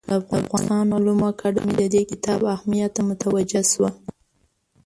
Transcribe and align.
د 0.09 0.11
افغانستان 0.21 0.85
علومو 0.95 1.25
اکاډمي 1.31 1.73
د 1.77 1.83
دې 1.93 2.01
کتاب 2.11 2.39
اهمیت 2.55 2.91
ته 2.95 3.01
متوجه 3.09 3.61
شوه. 3.71 3.89